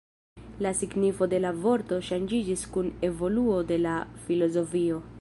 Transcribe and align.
La 0.65 0.71
signifo 0.79 1.27
de 1.33 1.41
la 1.43 1.51
vorto 1.67 2.01
ŝanĝiĝis 2.09 2.65
kun 2.77 2.91
evoluo 3.11 3.63
de 3.75 3.81
la 3.87 3.97
filozofio. 4.27 5.03